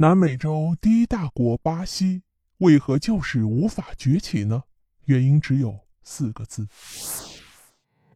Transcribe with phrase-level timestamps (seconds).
[0.00, 2.22] 南美洲第一大国巴西
[2.56, 4.62] 为何就是无法崛起呢？
[5.04, 6.68] 原因只有四个字。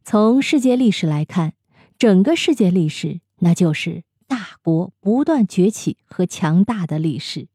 [0.03, 1.53] 从世界历史来看，
[1.99, 7.49] 整个世界历史那就是大国不断崛起和强大的历史，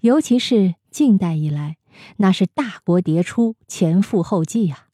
[0.00, 1.78] 尤其是近代以来，
[2.18, 4.88] 那是大国迭出，前赴后继呀。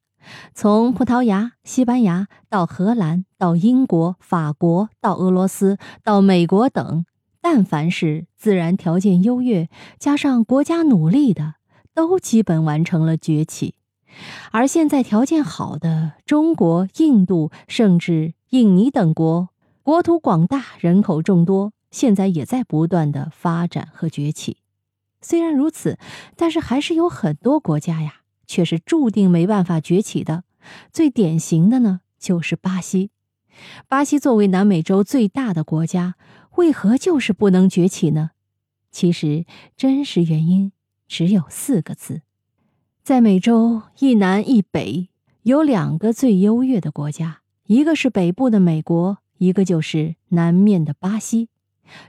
[0.55, 7.05] 从葡萄牙、西班牙到荷兰，到英国、法国，到俄罗斯，到美国等。
[7.41, 9.68] 但凡是自然条件优越，
[9.98, 11.54] 加上国家努力的，
[11.94, 13.75] 都基本完成了崛起。
[14.50, 19.50] 而现在条件好的中国、印度，甚至印尼等国，
[19.82, 24.58] 国土广大，人口众多，现在也在不断的发展和崛起。
[25.21, 25.99] 虽然如此，
[26.36, 30.44] 但是还是有很多国家呀，却是注定没办法崛起的。
[30.93, 33.11] 最典型的呢，就是巴西。
[33.89, 36.14] 巴西作为南美洲最大的国家。
[36.58, 38.33] 为何就是不能崛起呢？
[38.91, 40.72] 其实真实原因
[41.06, 42.22] 只有四个字：
[43.05, 45.08] 在美洲一南一北
[45.44, 51.48] 有两个最优越的国家，一个是北部的美国，一个就是南面的巴西。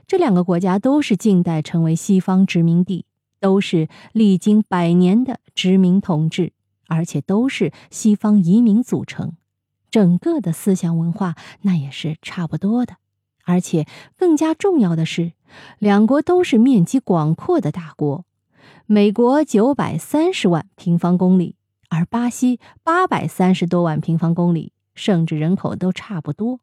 [0.08, 3.06] 这两个国家都是近代成为西方殖民地，
[3.38, 6.52] 都是历经百年的殖民统治，
[6.88, 9.34] 而且都是西方移民组成，
[9.92, 12.96] 整个的思想文化那也是差不多的。
[13.44, 15.32] 而且更加重要的是，
[15.78, 18.24] 两国都是面积广阔的大国。
[18.86, 21.56] 美国九百三十万平方公里，
[21.88, 26.60] 而巴西八百三十多万平方公里，甚至人口都差不多。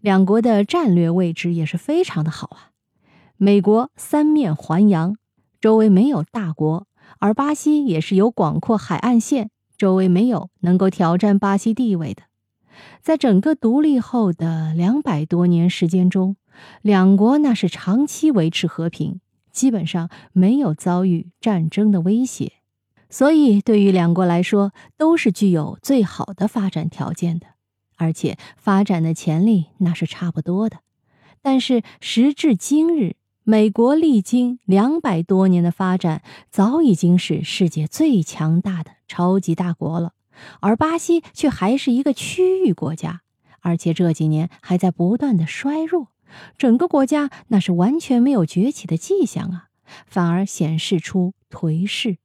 [0.00, 2.70] 两国的战略位置也是非常的好啊。
[3.36, 5.16] 美国三面环洋，
[5.60, 6.84] 周围没有大国；
[7.18, 12.22] 而巴西也是有广阔海岸线，周围没有能够挑战巴西地位的。
[13.02, 16.36] 在整个独立后的两百多年时间中，
[16.82, 22.52] 两国那是长期维持和平，基本上没有遭遇战争的威胁，
[23.10, 27.46] 所以对于两国来说都是具有最好的发展条件的，
[27.96, 30.78] 而且发展的潜力那是差不多的。
[31.42, 40.12] 但是时至今日，美国历经两百多年的发展，早已经是世界最强大的超级大国了。
[40.60, 43.22] 而巴西却还是一个区域国家，
[43.60, 46.08] 而且这几年还在不断的衰弱，
[46.58, 49.68] 整个国家那是完全没有崛起的迹象啊，
[50.06, 52.18] 反而显示出颓势。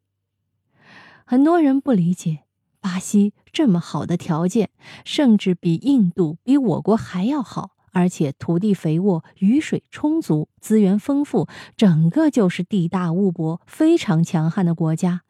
[1.25, 2.39] 很多人不理解，
[2.81, 4.69] 巴西这么好的条件，
[5.05, 11.47] 甚至比印度、比我国还要好，而且土地肥沃，雨水充足，资源丰富，
[11.77, 15.21] 整个就是地大物博，非常强悍的国家。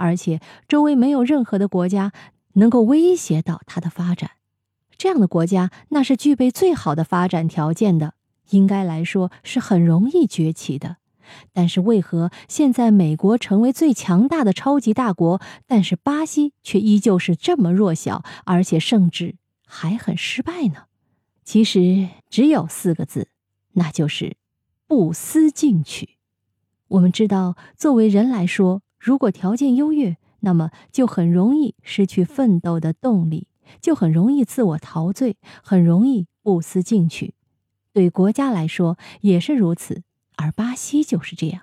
[0.00, 2.12] 而且周围没有任何的国家
[2.54, 4.30] 能够威胁到它的发展，
[4.96, 8.14] 这样的国家那是具备最好的发展条件的，
[8.48, 10.96] 应该来说是很容易崛起的。
[11.52, 19.36] 但是为何现在美国成为最强大的超级大国，但是巴西却依旧是这么弱小，而且甚至
[19.66, 20.86] 还很失败呢？
[21.44, 23.28] 其实只有四个字，
[23.74, 24.36] 那就是
[24.86, 26.16] 不思进取。
[26.88, 28.82] 我们知道，作为人来说。
[29.00, 33.48] 如果条件优越，那么就很容易失去奋斗的动力，
[33.80, 37.32] 就很容易自我陶醉，很容易不思进取。
[37.94, 40.02] 对国家来说也是如此，
[40.36, 41.62] 而巴西就是这样，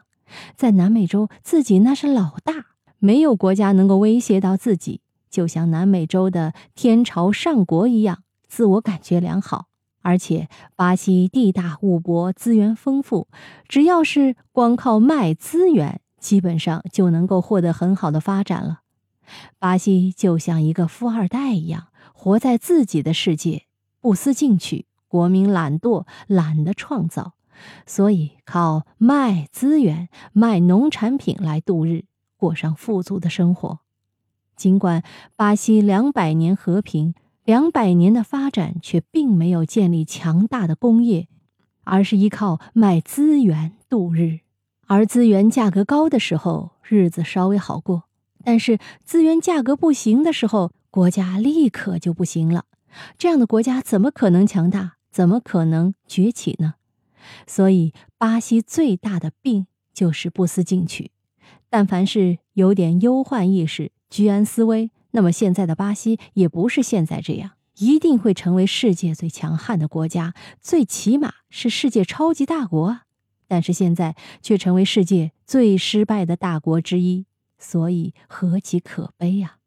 [0.55, 2.65] 在南美洲自己那是老大，
[2.97, 9.67] 没有国家能够威胁到自己，就像南美洲的天朝上国一样，自我感觉良好。
[10.01, 13.27] 而且巴西地大物博，资源丰富，
[13.67, 16.01] 只要是光靠卖资源。
[16.27, 18.81] 基本上就能够获得很好的发展了。
[19.59, 23.63] 巴西就像一个富二代一样，活在自己的世界，
[24.01, 27.35] 不思进取，国民懒惰，懒得创造，
[27.85, 32.03] 所以靠卖资源、卖农产品来度日，
[32.35, 33.79] 过上富足的生活。
[34.57, 35.03] 尽管
[35.37, 37.13] 巴西两百年和平、
[37.45, 41.29] 两百年的发展，却并没有建立强大的工业，
[41.85, 44.39] 而是依靠卖资源度日。
[44.89, 48.03] 而资源价格高的时候，日子稍微好过；
[48.45, 52.63] 但是资源价格不行的时候，国家立刻就不行了。
[53.17, 54.93] 这样的国家怎么可能强大？
[55.11, 56.75] 怎么可能崛起呢？
[57.45, 61.11] 所以，巴西最大的病就是不思进取。
[61.69, 73.03] 但凡是有点忧患意识、居安思危，那么现在的巴西也不是现在这样，一定会成为世界最强悍的国家，最起码是世界超级大国啊！
[73.47, 77.26] 但是现在却成为世界最失败的大国之一，
[77.58, 79.58] 所以何其可悲呀！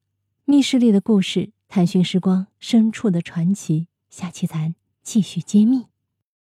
[0.45, 5.90] 密室里的故事，探寻时光深处的传奇，下期咱继续揭秘。